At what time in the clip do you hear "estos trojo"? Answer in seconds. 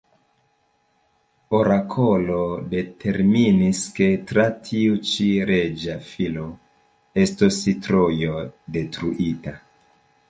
7.27-8.43